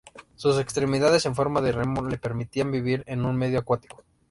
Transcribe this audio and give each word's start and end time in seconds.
Sus 0.35 0.57
extremidades 0.59 1.27
en 1.27 1.35
forma 1.35 1.61
de 1.61 1.73
remo 1.73 2.03
le 2.03 2.17
permitían 2.17 2.71
vivir 2.71 3.03
en 3.05 3.23
un 3.23 3.35
medio 3.37 3.59
acuático. 3.59 4.03